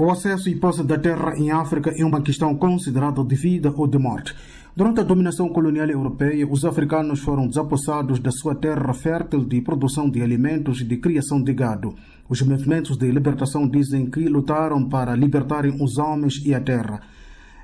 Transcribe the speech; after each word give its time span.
O 0.00 0.10
acesso 0.10 0.48
e 0.48 0.56
posse 0.56 0.82
da 0.82 0.96
terra 0.96 1.36
em 1.36 1.50
África 1.50 1.92
é 1.94 2.02
uma 2.02 2.22
questão 2.22 2.56
considerada 2.56 3.22
de 3.22 3.36
vida 3.36 3.70
ou 3.76 3.86
de 3.86 3.98
morte. 3.98 4.34
Durante 4.74 5.00
a 5.00 5.02
dominação 5.02 5.50
colonial 5.50 5.90
europeia, 5.90 6.48
os 6.48 6.64
africanos 6.64 7.20
foram 7.20 7.46
desapossados 7.46 8.18
da 8.18 8.30
sua 8.30 8.54
terra 8.54 8.94
fértil 8.94 9.44
de 9.44 9.60
produção 9.60 10.08
de 10.08 10.22
alimentos 10.22 10.80
e 10.80 10.84
de 10.84 10.96
criação 10.96 11.42
de 11.42 11.52
gado. 11.52 11.94
Os 12.30 12.40
movimentos 12.40 12.96
de 12.96 13.10
libertação 13.12 13.68
dizem 13.68 14.08
que 14.08 14.26
lutaram 14.26 14.88
para 14.88 15.14
libertarem 15.14 15.76
os 15.78 15.98
homens 15.98 16.40
e 16.46 16.54
a 16.54 16.60
terra. 16.62 17.02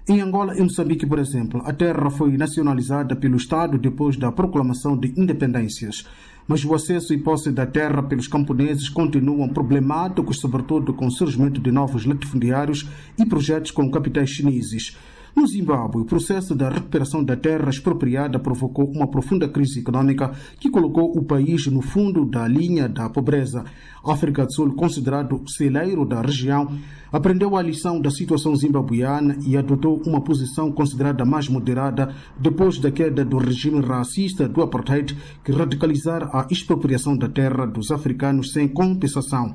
Em 0.07 0.21
Angola 0.21 0.55
e 0.59 0.63
Moçambique, 0.63 1.07
por 1.07 1.19
exemplo, 1.19 1.63
a 1.65 1.73
terra 1.73 2.11
foi 2.11 2.37
nacionalizada 2.37 3.17
pelo 3.17 3.37
Estado 3.37 3.79
depois 3.79 4.19
da 4.19 4.31
proclamação 4.31 4.95
de 4.95 5.09
independências. 5.19 6.07
Mas 6.47 6.65
o 6.65 6.75
acesso 6.75 7.13
e 7.13 7.19
posse 7.19 7.51
da 7.51 7.67
terra 7.67 8.03
pelos 8.03 8.29
camponeses 8.29 8.89
continuam 8.89 9.49
problemáticos, 9.49 10.39
sobretudo 10.39 10.95
com 10.95 11.07
o 11.07 11.11
surgimento 11.11 11.61
de 11.61 11.73
novos 11.73 12.05
latifundiários 12.05 12.89
e 13.19 13.27
projetos 13.27 13.71
com 13.71 13.91
capitais 13.91 14.31
chineses. 14.31 14.97
No 15.37 15.47
Zimbábue, 15.47 16.01
o 16.01 16.07
processo 16.07 16.55
da 16.55 16.71
recuperação 16.71 17.23
da 17.23 17.37
terra 17.37 17.69
expropriada 17.69 18.39
provocou 18.39 18.87
uma 18.87 19.07
profunda 19.07 19.47
crise 19.47 19.81
econômica 19.81 20.33
que 20.59 20.71
colocou 20.71 21.15
o 21.15 21.23
país 21.23 21.67
no 21.67 21.83
fundo 21.83 22.25
da 22.25 22.49
linha 22.49 22.89
da 22.89 23.11
pobreza. 23.11 23.63
A 24.03 24.15
África 24.15 24.47
do 24.47 24.53
Sul, 24.55 24.75
considerado 24.75 25.43
celeiro 25.47 26.07
da 26.07 26.23
região, 26.23 26.79
aprendeu 27.13 27.55
a 27.55 27.61
lição 27.61 28.01
da 28.01 28.11
situação 28.11 28.57
zimbabuiana 28.57 29.37
e 29.47 29.59
adotou 29.59 30.01
uma 30.07 30.23
posição 30.23 30.73
considerada 30.73 31.23
mais 31.27 31.51
moderada 31.51 32.15
depois 32.39 32.79
da 32.79 32.91
queda 32.91 33.23
do 33.23 33.37
regime 33.37 33.83
racista 33.83 34.49
do 34.49 34.63
apartheid 34.63 35.15
que 35.45 35.53
radicalizara 35.53 36.31
a 36.33 36.47
expropriação 36.51 37.15
da 37.15 37.29
terra 37.29 37.67
dos 37.67 37.91
africanos 37.91 38.55
sem 38.55 38.67
compensação. 38.67 39.55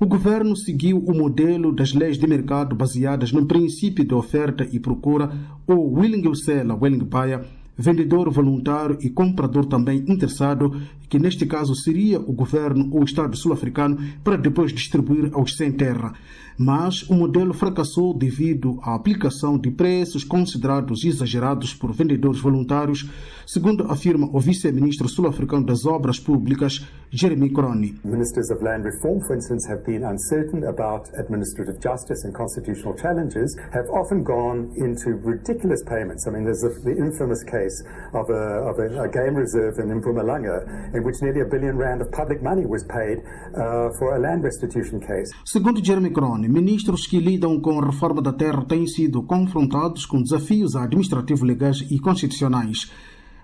O 0.00 0.06
governo 0.06 0.54
seguiu 0.54 0.98
o 0.98 1.12
modelo 1.12 1.72
das 1.72 1.92
leis 1.92 2.16
de 2.16 2.26
mercado 2.28 2.76
baseadas 2.76 3.32
no 3.32 3.46
princípio 3.46 4.04
de 4.04 4.14
oferta 4.14 4.64
e 4.70 4.78
procura, 4.78 5.28
ou 5.66 5.92
willing 5.92 6.32
seller, 6.36 6.80
willing 6.80 7.04
buyer, 7.04 7.44
vendedor 7.78 8.28
voluntário 8.28 8.98
e 9.00 9.08
comprador 9.08 9.66
também 9.66 9.98
interessado, 10.08 10.74
que 11.08 11.18
neste 11.18 11.46
caso 11.46 11.74
seria 11.76 12.18
o 12.18 12.32
governo 12.32 12.88
ou 12.92 13.02
o 13.02 13.04
Estado 13.04 13.36
sul-africano, 13.36 13.96
para 14.24 14.36
depois 14.36 14.72
distribuir 14.72 15.30
aos 15.32 15.56
sem 15.56 15.70
terra. 15.70 16.12
Mas 16.58 17.08
o 17.08 17.14
modelo 17.14 17.54
fracassou 17.54 18.12
devido 18.12 18.80
à 18.82 18.96
aplicação 18.96 19.56
de 19.56 19.70
preços 19.70 20.24
considerados 20.24 21.04
exagerados 21.04 21.72
por 21.72 21.92
vendedores 21.92 22.40
voluntários, 22.40 23.08
segundo 23.46 23.84
afirma 23.84 24.28
o 24.32 24.40
vice-ministro 24.40 25.08
sul-africano 25.08 25.64
das 25.64 25.86
Obras 25.86 26.18
Públicas, 26.18 26.84
Jeremy 27.10 27.50
Crony. 27.50 27.94
Ministers 28.04 28.50
of 28.50 28.62
land 28.64 28.84
reform, 28.84 29.20
for 29.20 29.36
instance, 29.36 29.70
have 29.70 29.84
been 29.84 30.04
uncertain 30.04 30.64
about 30.64 31.08
administrative 31.16 31.78
justice 31.80 32.26
and 32.26 32.32
constitutional 32.32 32.96
challenges, 32.96 33.56
have 33.72 33.88
often 33.90 34.24
gone 34.24 34.68
into 34.76 35.10
ridiculous 35.24 35.82
payments. 35.84 36.26
I 36.26 36.32
mean, 36.32 36.42
there's 36.42 36.60
the 36.82 36.96
infamous 36.98 37.44
case 37.44 37.67
of 38.12 38.30
a, 38.30 38.70
of 38.70 38.78
a, 38.80 39.04
a 39.04 39.08
game 39.08 39.36
reserve 39.36 39.78
in 39.80 40.00
Mpumalanga 40.00 40.94
in 40.94 41.02
which 41.04 41.20
nearly 41.22 41.40
a 41.40 41.48
billion 41.48 41.76
rand 41.76 42.02
of 42.02 42.10
public 42.10 42.42
money 42.42 42.66
was 42.66 42.84
paid 42.84 43.18
uh, 43.54 43.90
for 43.98 44.14
a 44.14 44.18
land 44.18 44.44
restitution 44.44 45.00
case. 45.00 45.30
Segundo 45.44 45.84
Jeremy 45.84 46.10
Crone, 46.10 46.48
ministros 46.48 47.06
que 47.06 47.18
lidam 47.18 47.60
com 47.60 47.80
a 47.80 47.86
reforma 47.86 48.22
da 48.22 48.32
terra 48.32 48.64
têm 48.64 48.86
sido 48.86 49.22
confrontados 49.22 50.06
com 50.06 50.22
desafios 50.22 50.74
administrativos 50.76 51.42
legais 51.42 51.80
e 51.90 51.98
constitucionais. 51.98 52.90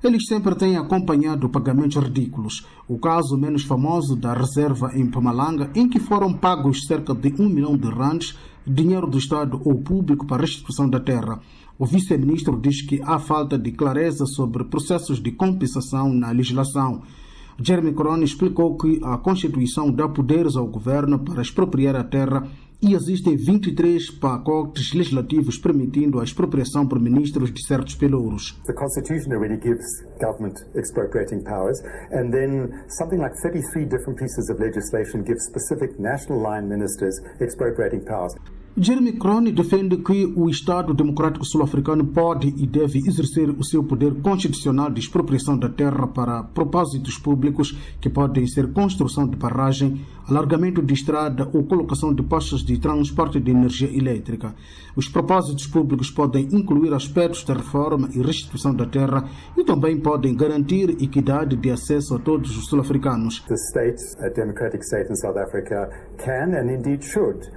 Eles 0.04 0.26
sempre 0.26 0.54
têm 0.54 0.76
acompanhado 0.76 1.48
pagamentos 1.48 1.96
ridículos. 1.96 2.66
O 2.86 2.98
caso 2.98 3.38
menos 3.38 3.64
famoso 3.64 4.14
da 4.14 4.34
reserva 4.34 4.90
em 4.94 5.10
Pamalanga, 5.10 5.70
em 5.74 5.88
que 5.88 5.98
foram 5.98 6.30
pagos 6.30 6.86
cerca 6.86 7.14
de 7.14 7.34
um 7.40 7.48
milhão 7.48 7.74
de 7.74 7.88
rands, 7.88 8.38
dinheiro 8.66 9.06
do 9.06 9.16
Estado 9.16 9.58
ou 9.64 9.80
público 9.82 10.26
para 10.26 10.42
a 10.42 10.46
restituição 10.46 10.90
da 10.90 11.00
terra. 11.00 11.40
O 11.76 11.86
vice-ministro 11.86 12.56
diz 12.60 12.82
que 12.82 13.02
há 13.02 13.18
falta 13.18 13.58
de 13.58 13.72
clareza 13.72 14.26
sobre 14.26 14.62
processos 14.62 15.20
de 15.20 15.32
compensação 15.32 16.14
na 16.14 16.30
legislação. 16.30 17.02
Jeremy 17.60 17.92
Corona 17.92 18.22
explicou 18.22 18.76
que 18.76 19.00
a 19.02 19.18
Constituição 19.18 19.90
dá 19.90 20.08
poderes 20.08 20.56
ao 20.56 20.68
governo 20.68 21.18
para 21.18 21.42
expropriar 21.42 21.96
a 21.96 22.04
terra 22.04 22.46
e 22.80 22.94
existem 22.94 23.34
23 23.36 24.10
pacotes 24.20 24.92
legislativos 24.92 25.58
permitindo 25.58 26.20
a 26.20 26.24
expropriação 26.24 26.86
por 26.86 27.00
ministros 27.00 27.52
de 27.52 27.66
certos 27.66 27.96
pelouros. 27.96 28.56
The 28.66 28.74
Constitution 28.74 29.32
already 29.32 29.56
gives 29.56 29.84
government 30.20 30.60
expropriating 30.76 31.42
powers, 31.42 31.80
and 32.12 32.30
then 32.30 32.70
something 32.88 33.18
like 33.18 33.34
33 33.42 33.86
different 33.86 34.18
pieces 34.18 34.48
of 34.48 34.60
legislation 34.60 35.24
give 35.24 35.40
specific 35.40 35.98
national 35.98 36.40
line 36.40 36.68
ministers 36.68 37.18
expropriating 37.40 38.04
powers. 38.04 38.34
Jeremy 38.76 39.12
Crone 39.12 39.52
defende 39.52 39.98
que 39.98 40.26
o 40.34 40.50
Estado 40.50 40.92
Democrático 40.92 41.44
Sul-Africano 41.44 42.04
pode 42.06 42.48
e 42.48 42.66
deve 42.66 42.98
exercer 42.98 43.48
o 43.50 43.62
seu 43.62 43.84
poder 43.84 44.20
constitucional 44.20 44.90
de 44.90 44.98
expropriação 44.98 45.56
da 45.56 45.68
terra 45.68 46.08
para 46.08 46.42
propósitos 46.42 47.16
públicos 47.16 47.78
que 48.00 48.10
podem 48.10 48.48
ser 48.48 48.72
construção 48.72 49.28
de 49.28 49.36
barragem, 49.36 50.04
alargamento 50.28 50.82
de 50.82 50.92
estrada 50.92 51.48
ou 51.52 51.62
colocação 51.62 52.12
de 52.12 52.24
postos 52.24 52.64
de 52.64 52.76
transporte 52.76 53.38
de 53.38 53.52
energia 53.52 53.96
elétrica. 53.96 54.52
Os 54.96 55.08
propósitos 55.08 55.68
públicos 55.68 56.10
podem 56.10 56.48
incluir 56.50 56.92
aspectos 56.92 57.44
da 57.44 57.54
reforma 57.54 58.08
e 58.12 58.20
restituição 58.20 58.74
da 58.74 58.86
terra 58.86 59.28
e 59.56 59.62
também 59.62 60.00
podem 60.00 60.34
garantir 60.34 61.00
equidade 61.00 61.54
de 61.54 61.70
acesso 61.70 62.16
a 62.16 62.18
todos 62.18 62.56
os 62.58 62.66
sul-africanos. 62.66 63.44
State 63.54 64.02
in 65.10 65.14
South 65.14 65.38
Africa, 65.38 65.88
can 66.18 66.54
and 66.54 66.68
indeed 66.70 67.04
should 67.04 67.48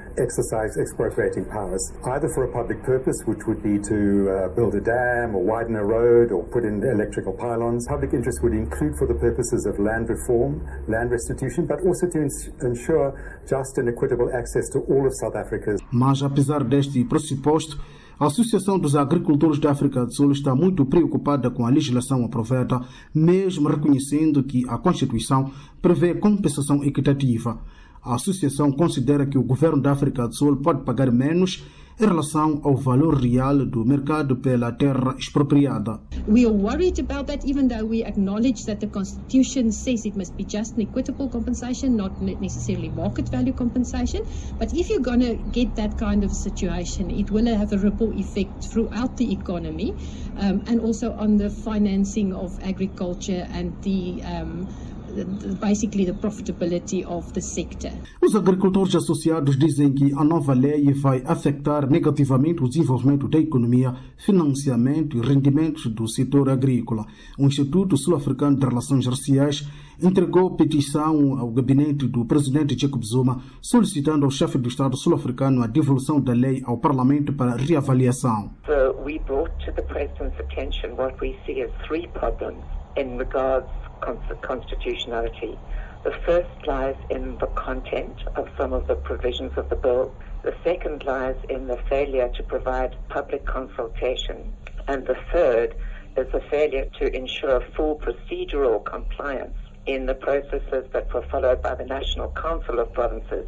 powers, 1.11 1.91
either 2.05 2.29
for 2.29 2.43
a 2.45 2.51
public 2.51 2.83
purpose, 2.83 3.21
which 3.25 3.45
would 3.47 3.61
be 3.63 3.79
to 3.79 4.29
uh, 4.29 4.47
build 4.55 4.75
a 4.75 4.81
dam 4.81 5.35
or 5.35 5.43
widen 5.43 5.75
a 5.75 5.83
road 5.83 6.31
or 6.31 6.43
put 6.43 6.63
in 6.63 6.83
electrical 6.83 7.33
pylons. 7.33 7.87
Public 7.87 8.13
interest 8.13 8.41
would 8.43 8.53
include 8.53 8.95
for 8.97 9.07
the 9.07 9.15
purposes 9.15 9.65
of 9.65 9.79
land 9.79 10.09
reform, 10.09 10.61
land 10.87 11.11
restitution, 11.11 11.65
but 11.65 11.79
also 11.85 12.07
to 12.07 12.19
ensure 12.61 13.13
just 13.47 13.77
and 13.77 13.89
equitable 13.89 14.29
access 14.33 14.69
to 14.69 14.79
all 14.89 15.05
of 15.05 15.13
South 15.15 15.35
Africa's. 15.35 15.81
Mas 15.91 16.21
apesar 16.23 16.63
deste 16.63 17.03
pressuposto, 17.05 17.77
a 18.19 18.25
Associação 18.25 18.79
dos 18.79 18.95
Agricultores 18.95 19.59
da 19.59 19.71
África 19.71 20.03
do 20.03 20.11
Sul 20.11 20.31
está 20.31 20.55
muito 20.55 20.83
preocupada 20.85 21.51
com 21.51 21.67
a 21.67 21.69
legislação 21.69 22.25
aprovada, 22.25 22.81
mesmo 23.13 23.69
reconhecendo 23.69 24.43
que 24.43 24.67
a 24.67 24.77
Constituição 24.79 25.51
prevê 25.81 26.15
compensação 26.15 26.83
equitativa. 26.83 27.59
A 28.07 28.15
associação 28.15 28.71
considera 28.71 29.25
que 29.25 29.37
o 29.37 29.43
governo 29.43 29.81
da 29.81 29.91
África 29.91 30.25
do 30.25 30.33
Sul 30.33 30.55
pode 30.63 30.85
pagar 30.85 31.11
menos 31.11 31.61
em 31.99 32.05
relação 32.05 32.61
ao 32.63 32.73
valor 32.77 33.15
real 33.19 33.65
do 33.65 33.83
mercado 33.83 34.37
pela 34.37 34.71
terra 34.71 35.13
expropriada. 35.19 35.99
We 36.25 36.45
are 36.45 36.55
worried 36.55 37.01
about 37.01 37.25
that 37.27 37.45
even 37.45 37.67
though 37.67 37.85
we 37.85 38.05
acknowledge 38.05 38.65
that 38.65 38.79
the 38.79 38.87
constitution 38.87 39.73
says 39.73 40.05
it 40.05 40.15
must 40.15 40.37
be 40.37 40.45
just 40.45 40.77
and 40.77 40.87
equitable 40.87 41.27
compensation, 41.27 41.97
not 41.97 42.21
necessarily 42.21 42.87
market 42.87 43.27
value 43.27 43.51
compensation. 43.53 44.23
But 44.57 44.73
if 44.73 44.89
you're 44.89 45.03
going 45.03 45.19
to 45.19 45.35
get 45.51 45.75
that 45.75 45.97
kind 45.97 46.23
of 46.23 46.31
situation, 46.31 47.11
it 47.11 47.29
will 47.29 47.47
have 47.47 47.73
a 47.73 47.77
ripple 47.77 48.13
effect 48.17 48.63
throughout 48.71 49.17
the 49.17 49.33
economy 49.33 49.93
um, 50.37 50.63
and 50.67 50.79
also 50.79 51.11
on 51.11 51.35
the 51.35 51.49
financing 51.49 52.31
of 52.31 52.57
agriculture 52.63 53.45
and 53.51 53.73
the 53.83 54.23
um, 54.23 54.67
basically 55.59 56.05
the 56.05 56.13
profitability 56.13 57.05
of 57.05 57.31
the 57.33 57.41
sector. 57.41 57.91
Os 58.21 58.35
agricultores 58.35 58.95
associados 58.95 59.57
dizem 59.57 59.93
que 59.93 60.13
a 60.13 60.23
nova 60.23 60.53
lei 60.53 60.93
vai 60.93 61.23
afetar 61.25 61.89
negativamente 61.89 62.63
o 62.63 62.67
desenvolvimento 62.67 63.27
da 63.27 63.39
economia, 63.39 63.95
financiamento 64.17 65.17
e 65.17 65.21
rendimentos 65.21 65.87
do 65.87 66.07
setor 66.07 66.49
agrícola. 66.49 67.05
O 67.37 67.45
Instituto 67.45 67.97
Sul-Africano 67.97 68.57
de 68.57 68.65
Relações 68.65 69.05
Raciais 69.05 69.67
entregou 70.01 70.55
petição 70.55 71.39
ao 71.39 71.49
gabinete 71.49 72.07
do 72.07 72.23
presidente 72.25 72.77
Jacob 72.79 73.03
Zuma, 73.03 73.41
solicitando 73.61 74.25
ao 74.25 74.31
chefe 74.31 74.57
do 74.57 74.67
Estado 74.67 74.95
sul-africano 74.95 75.63
a 75.63 75.67
devolução 75.67 76.21
da 76.21 76.33
lei 76.33 76.61
ao 76.65 76.77
Parlamento 76.77 77.33
para 77.33 77.55
reavaliação. 77.55 78.51
So 78.65 78.95
we 79.03 79.19
brought 79.19 79.51
to 79.65 79.71
the 79.73 79.81
president's 79.83 80.39
attention 80.39 80.95
what 80.95 81.15
we 81.21 81.35
see 81.45 81.61
as 81.61 81.71
three 81.87 82.07
problems 82.09 82.63
in 82.95 83.17
regards 83.17 83.69
constitutionality. 84.41 85.59
The 86.03 86.13
first 86.25 86.49
lies 86.65 86.95
in 87.09 87.37
the 87.39 87.47
content 87.47 88.21
of 88.35 88.47
some 88.57 88.73
of 88.73 88.87
the 88.87 88.95
provisions 88.95 89.53
of 89.57 89.69
the 89.69 89.75
bill. 89.75 90.13
The 90.43 90.53
second 90.63 91.03
lies 91.05 91.35
in 91.49 91.67
the 91.67 91.77
failure 91.89 92.29
to 92.35 92.43
provide 92.43 92.95
public 93.09 93.45
consultation. 93.45 94.53
And 94.87 95.05
the 95.05 95.17
third 95.33 95.75
is 96.15 96.27
the 96.31 96.41
failure 96.49 96.85
to 96.99 97.15
ensure 97.15 97.61
full 97.75 97.99
procedural 97.99 98.83
compliance 98.85 99.57
in 99.85 100.05
the 100.05 100.15
processes 100.15 100.85
that 100.93 101.13
were 101.13 101.25
followed 101.31 101.61
by 101.61 101.75
the 101.75 101.85
National 101.85 102.31
Council 102.31 102.79
of 102.79 102.93
Provinces. 102.93 103.47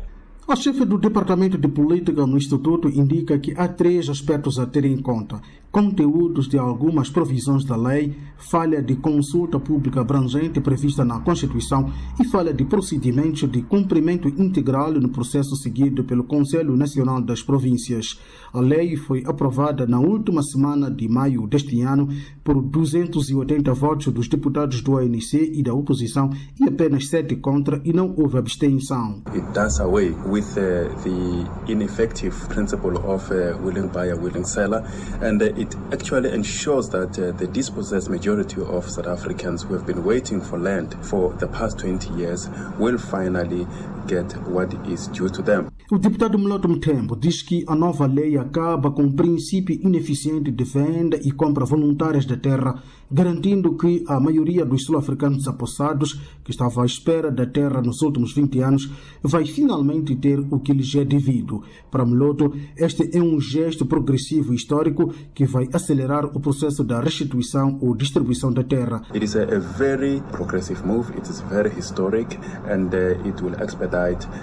A 0.49 0.55
chefe 0.55 0.83
do 0.83 0.97
Departamento 0.97 1.59
de 1.59 1.67
Política 1.67 2.25
no 2.25 2.35
Instituto 2.35 2.89
indica 2.89 3.37
que 3.37 3.53
há 3.55 3.67
três 3.67 4.09
aspectos 4.09 4.57
a 4.57 4.65
ter 4.65 4.83
em 4.83 4.97
conta: 4.97 5.39
conteúdos 5.71 6.47
de 6.47 6.57
algumas 6.57 7.07
provisões 7.07 7.63
da 7.63 7.75
lei, 7.75 8.15
falha 8.35 8.81
de 8.81 8.95
consulta 8.95 9.59
pública 9.59 10.01
abrangente 10.01 10.59
prevista 10.59 11.05
na 11.05 11.19
Constituição 11.19 11.91
e 12.19 12.25
falha 12.25 12.51
de 12.51 12.65
procedimentos 12.65 13.47
de 13.47 13.61
cumprimento 13.61 14.27
integral 14.27 14.91
no 14.93 15.09
processo 15.09 15.55
seguido 15.55 16.03
pelo 16.03 16.23
Conselho 16.23 16.75
Nacional 16.75 17.21
das 17.21 17.43
Províncias. 17.43 18.19
A 18.51 18.59
lei 18.59 18.97
foi 18.97 19.23
aprovada 19.27 19.85
na 19.85 19.99
última 19.99 20.41
semana 20.41 20.89
de 20.89 21.07
maio 21.07 21.45
deste 21.45 21.79
ano 21.81 22.09
por 22.49 22.63
280 22.63 23.71
votos 23.75 24.11
dos 24.11 24.27
deputados 24.27 24.81
do 24.81 24.97
ANC 24.97 25.35
e 25.35 25.61
da 25.61 25.71
oposição 25.71 26.31
e 26.59 26.63
apenas 26.63 27.07
7 27.07 27.35
contra 27.35 27.79
e 27.85 27.93
não 27.93 28.11
houve 28.17 28.39
abstenção. 28.39 29.21
It 29.35 29.45
does 29.53 29.79
away 29.79 30.15
with 30.25 30.57
uh, 30.57 30.89
the 31.03 31.71
ineffective 31.71 32.35
principle 32.47 32.97
of 33.05 33.31
uh, 33.31 33.55
willing 33.63 33.89
buyer, 33.89 34.17
willing 34.19 34.45
seller 34.45 34.83
and 35.21 35.43
uh, 35.43 35.61
it 35.61 35.77
actually 35.93 36.33
ensures 36.33 36.89
that 36.89 37.19
uh, 37.19 37.37
the 37.37 37.45
dispossessed 37.45 38.09
majority 38.09 38.59
of 38.59 38.89
South 38.89 39.07
Africans 39.07 39.61
who 39.61 39.75
have 39.75 39.85
been 39.85 40.03
waiting 40.03 40.41
for 40.41 40.57
land 40.57 40.95
for 41.03 41.31
the 41.37 41.47
past 41.47 41.77
20 41.77 42.11
years 42.17 42.49
will 42.79 42.97
finally 42.97 43.67
get 44.09 44.35
what 44.49 44.75
is 44.91 45.07
due 45.07 45.29
to 45.29 45.43
them. 45.43 45.67
O 45.91 45.97
deputado 45.97 46.37
Mloto 46.37 46.67
Mtembo 46.67 47.15
diz 47.15 47.41
que 47.41 47.63
a 47.67 47.75
nova 47.75 48.05
lei 48.05 48.37
acaba 48.37 48.91
com 48.91 49.05
o 49.05 49.13
princípio 49.13 49.79
ineficiente 49.81 50.51
de 50.51 50.63
venda 50.63 51.17
e 51.23 51.31
compra 51.31 51.65
voluntárias 51.65 52.25
da 52.25 52.37
terra, 52.37 52.81
garantindo 53.11 53.75
que 53.75 54.03
a 54.07 54.19
maioria 54.19 54.65
dos 54.65 54.83
sul-africanos 54.85 55.47
apossados, 55.47 56.19
que 56.43 56.51
estava 56.51 56.83
à 56.83 56.85
espera 56.85 57.31
da 57.31 57.45
terra 57.45 57.81
nos 57.81 58.01
últimos 58.01 58.33
20 58.33 58.59
anos, 58.59 58.91
vai 59.23 59.45
finalmente 59.45 60.15
ter 60.15 60.39
o 60.39 60.59
que 60.59 60.73
lhes 60.73 60.93
é 60.95 61.03
devido. 61.03 61.63
Para 61.89 62.05
Mloto, 62.05 62.53
este 62.77 63.09
é 63.17 63.21
um 63.21 63.39
gesto 63.39 63.85
progressivo 63.85 64.53
histórico 64.53 65.11
que 65.33 65.45
vai 65.45 65.67
acelerar 65.73 66.25
o 66.25 66.39
processo 66.39 66.83
da 66.83 66.99
restituição 66.99 67.79
ou 67.81 67.95
distribuição 67.95 68.51
da 68.51 68.63
terra. 68.63 69.01
It 69.11 69.25
is 69.25 69.35
a, 69.35 69.43
a 69.43 69.59
very 69.59 70.21
progressive 70.31 70.85
move, 70.85 71.11
it 71.17 71.29
is 71.29 71.41
very 71.49 71.69
historic 71.75 72.37
and 72.65 72.93
uh, 72.93 73.27
it 73.27 73.41
will 73.43 73.55
expedite 73.59 73.98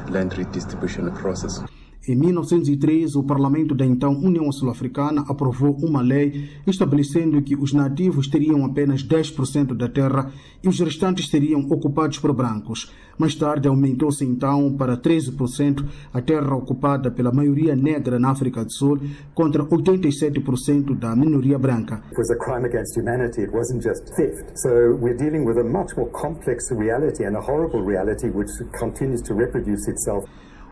land 0.08 0.36
redistribution 0.36 1.10
process. 1.12 1.62
Em 2.08 2.14
1903, 2.14 3.16
o 3.16 3.24
parlamento 3.24 3.74
da 3.74 3.84
então 3.84 4.12
União 4.12 4.52
Sul-Africana 4.52 5.24
aprovou 5.28 5.76
uma 5.82 6.00
lei 6.00 6.48
estabelecendo 6.64 7.42
que 7.42 7.56
os 7.56 7.72
nativos 7.72 8.28
teriam 8.28 8.64
apenas 8.64 9.02
10% 9.02 9.74
da 9.74 9.88
terra 9.88 10.30
e 10.62 10.68
os 10.68 10.78
restantes 10.78 11.28
seriam 11.28 11.62
ocupados 11.62 12.20
por 12.20 12.32
brancos. 12.32 12.94
Mais 13.18 13.34
tarde, 13.34 13.66
aumentou-se 13.66 14.24
então 14.24 14.76
para 14.76 14.96
13% 14.96 15.84
a 16.14 16.22
terra 16.22 16.54
ocupada 16.54 17.10
pela 17.10 17.32
maioria 17.32 17.74
negra 17.74 18.20
na 18.20 18.30
África 18.30 18.64
do 18.64 18.72
Sul 18.72 19.00
contra 19.34 19.64
87% 19.64 20.96
da 20.96 21.16
minoria 21.16 21.58
branca. 21.58 22.00
It 22.12 22.18
was 22.18 22.30
a 22.30 22.36
crime 22.36 22.64
against 22.64 22.96
humanity, 22.96 23.42
it 23.42 23.52
wasn't 23.52 23.82
just 23.82 24.14
theft. 24.14 24.52
So 24.54 24.94
we're 25.00 25.16
dealing 25.16 25.44
with 25.44 25.58
a 25.58 25.64
much 25.64 25.96
more 25.96 26.08
complex 26.12 26.70
reality 26.70 27.24
and 27.24 27.36
a 27.36 27.40
horrible 27.40 27.84
reality 27.84 28.28
which 28.28 28.50
continues 28.78 29.22
to 29.22 29.34
reproduce 29.34 29.90
itself. 29.90 30.24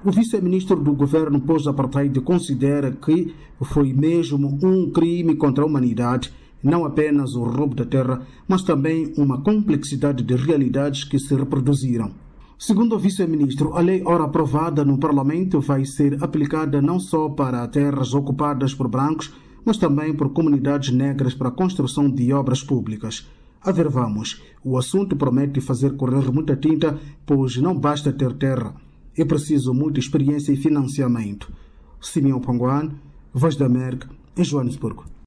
O 0.06 0.10
vice-ministro 0.10 0.76
do 0.76 0.92
governo 0.92 1.40
pós-apartheid 1.40 2.20
considera 2.20 2.92
que 2.92 3.34
foi 3.62 3.94
mesmo 3.94 4.58
um 4.62 4.90
crime 4.90 5.34
contra 5.34 5.64
a 5.64 5.66
humanidade, 5.66 6.30
não 6.62 6.84
apenas 6.84 7.34
o 7.34 7.42
roubo 7.42 7.74
da 7.74 7.86
terra, 7.86 8.20
mas 8.46 8.62
também 8.62 9.14
uma 9.16 9.40
complexidade 9.40 10.22
de 10.22 10.36
realidades 10.36 11.04
que 11.04 11.18
se 11.18 11.34
reproduziram. 11.34 12.10
Segundo 12.58 12.96
o 12.96 12.98
vice-ministro, 12.98 13.74
a 13.78 13.80
lei 13.80 14.02
ora 14.04 14.24
aprovada 14.24 14.84
no 14.84 14.98
parlamento 14.98 15.58
vai 15.58 15.86
ser 15.86 16.22
aplicada 16.22 16.82
não 16.82 17.00
só 17.00 17.30
para 17.30 17.66
terras 17.66 18.12
ocupadas 18.12 18.74
por 18.74 18.88
brancos, 18.88 19.32
mas 19.64 19.78
também 19.78 20.12
por 20.12 20.34
comunidades 20.34 20.92
negras 20.92 21.32
para 21.32 21.48
a 21.48 21.52
construção 21.52 22.10
de 22.10 22.30
obras 22.30 22.62
públicas. 22.62 23.26
A 23.62 23.72
ver, 23.72 23.88
vamos, 23.88 24.42
o 24.62 24.76
assunto 24.76 25.16
promete 25.16 25.62
fazer 25.62 25.96
correr 25.96 26.30
muita 26.30 26.54
tinta, 26.54 27.00
pois 27.24 27.56
não 27.56 27.74
basta 27.74 28.12
ter 28.12 28.34
terra 28.34 28.83
é 29.16 29.24
preciso 29.24 29.72
muita 29.72 30.00
experiência 30.00 30.52
e 30.52 30.56
financiamento. 30.56 31.52
Simeão 32.00 32.40
Panguan, 32.40 32.92
Voz 33.32 33.56
da 33.56 33.66
América, 33.66 34.08
em 34.36 34.44
Joanesburgo. 34.44 35.14